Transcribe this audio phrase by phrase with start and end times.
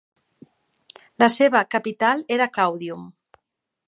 [1.23, 3.05] La seva capital era Caudium.